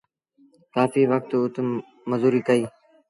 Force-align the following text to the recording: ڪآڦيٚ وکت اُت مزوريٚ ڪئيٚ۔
ڪآڦيٚ 0.73 1.09
وکت 1.11 1.31
اُت 1.37 1.55
مزوريٚ 2.09 2.45
ڪئيٚ۔ 2.47 2.69